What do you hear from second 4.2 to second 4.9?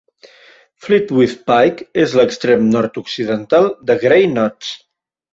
Knotts.